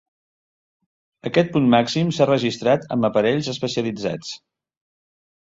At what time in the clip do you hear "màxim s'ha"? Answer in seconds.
1.75-2.27